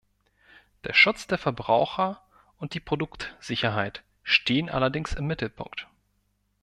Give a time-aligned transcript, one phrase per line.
[0.83, 2.23] Der Schutz der Verbraucher
[2.57, 5.87] und die Produktsicherheit stehen allerdings im Mittelpunkt.